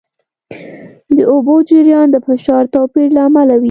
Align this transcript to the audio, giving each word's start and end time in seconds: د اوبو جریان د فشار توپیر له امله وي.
د 1.15 1.17
اوبو 1.33 1.55
جریان 1.69 2.07
د 2.11 2.17
فشار 2.27 2.63
توپیر 2.73 3.07
له 3.15 3.21
امله 3.27 3.53
وي. 3.55 3.59